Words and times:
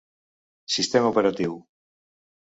Sistema 0.75 1.09
operatiu: 1.11 1.53